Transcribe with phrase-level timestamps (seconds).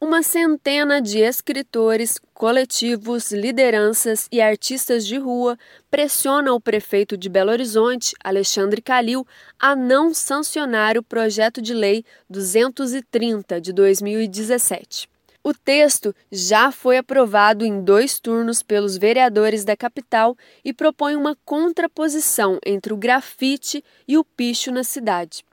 [0.00, 5.58] Uma centena de escritores, coletivos, lideranças e artistas de rua
[5.90, 9.26] pressiona o prefeito de Belo Horizonte, Alexandre Calil,
[9.58, 15.08] a não sancionar o projeto de lei 230 de 2017.
[15.42, 21.36] O texto já foi aprovado em dois turnos pelos vereadores da capital e propõe uma
[21.44, 25.47] contraposição entre o grafite e o picho na cidade.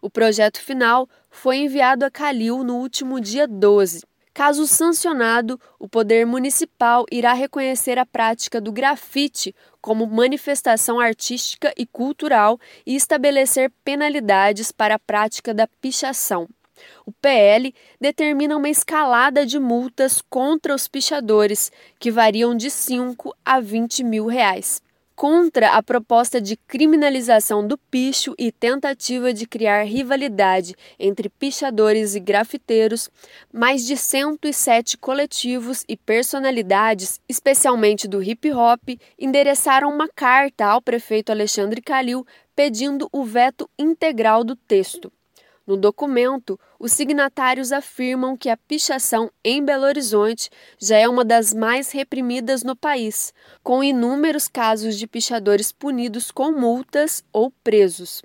[0.00, 4.04] O projeto final foi enviado a Calil no último dia 12.
[4.36, 11.86] Caso sancionado, o Poder Municipal irá reconhecer a prática do grafite como manifestação artística e
[11.86, 16.46] cultural e estabelecer penalidades para a prática da pichação.
[17.06, 23.58] O PL determina uma escalada de multas contra os pichadores, que variam de 5 a
[23.58, 24.82] 20 mil reais
[25.16, 32.20] contra a proposta de criminalização do picho e tentativa de criar rivalidade entre pichadores e
[32.20, 33.08] grafiteiros,
[33.50, 41.32] mais de 107 coletivos e personalidades, especialmente do hip hop, endereçaram uma carta ao prefeito
[41.32, 45.10] Alexandre Calil pedindo o veto integral do texto.
[45.66, 51.52] No documento, os signatários afirmam que a pichação em Belo Horizonte já é uma das
[51.52, 58.22] mais reprimidas no país, com inúmeros casos de pichadores punidos com multas ou presos.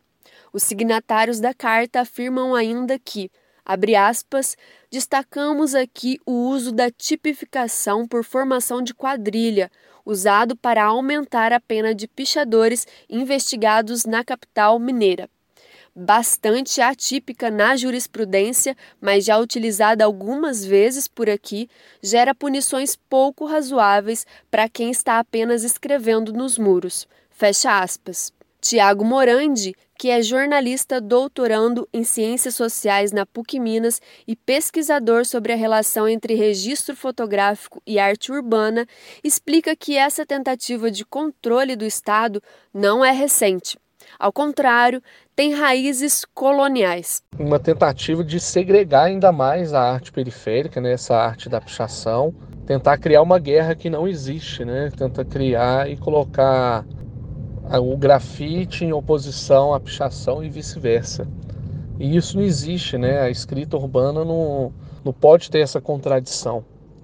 [0.53, 3.31] Os signatários da carta afirmam ainda que,
[3.65, 4.55] abre aspas,
[4.91, 9.71] destacamos aqui o uso da tipificação por formação de quadrilha,
[10.05, 15.27] usado para aumentar a pena de pichadores investigados na capital mineira
[15.95, 21.69] bastante atípica na jurisprudência, mas já utilizada algumas vezes por aqui,
[22.01, 27.07] gera punições pouco razoáveis para quem está apenas escrevendo nos muros.
[27.29, 28.31] Fecha aspas.
[28.61, 35.51] Tiago Morandi, que é jornalista doutorando em Ciências Sociais na PUC Minas e pesquisador sobre
[35.51, 38.87] a relação entre registro fotográfico e arte urbana,
[39.23, 43.77] explica que essa tentativa de controle do Estado não é recente.
[44.19, 45.01] Ao contrário,
[45.35, 47.21] tem raízes coloniais.
[47.37, 52.33] Uma tentativa de segregar ainda mais a arte periférica, né, essa arte da pichação,
[52.65, 54.91] tentar criar uma guerra que não existe, né?
[54.95, 56.85] Tenta criar e colocar
[57.79, 61.27] o grafite em oposição à pichação e vice-versa.
[61.99, 63.21] E isso não existe, né?
[63.21, 64.73] A escrita urbana não,
[65.03, 66.63] não pode ter essa contradição,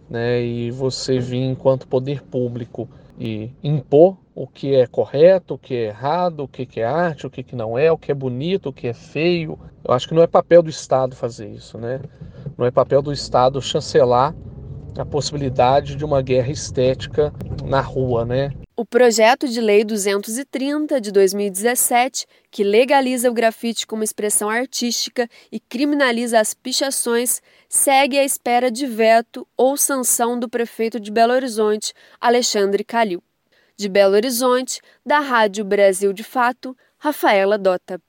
[0.09, 0.41] né?
[0.41, 2.89] E você vir enquanto poder público
[3.19, 7.29] e impor o que é correto, o que é errado, o que é arte, o
[7.29, 9.57] que não é, o que é bonito, o que é feio.
[9.83, 11.99] Eu acho que não é papel do Estado fazer isso, né?
[12.57, 14.35] Não é papel do Estado chancelar
[14.97, 17.33] a possibilidade de uma guerra estética
[17.65, 18.51] na rua, né?
[18.79, 25.59] O projeto de lei 230 de 2017, que legaliza o grafite como expressão artística e
[25.59, 31.91] criminaliza as pichações, segue à espera de veto ou sanção do prefeito de Belo Horizonte,
[32.21, 33.23] Alexandre Calil.
[33.75, 37.99] De Belo Horizonte, da Rádio Brasil de Fato, Rafaela Dota.